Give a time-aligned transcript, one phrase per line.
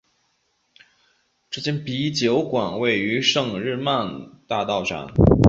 [1.51, 5.11] 这间啤酒馆位于圣日耳曼大道上。